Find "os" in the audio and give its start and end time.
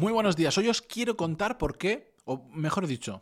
0.66-0.80